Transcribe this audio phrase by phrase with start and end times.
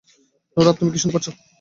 [0.57, 1.27] Nora, তুমি কি শুনতে পাচ্ছ?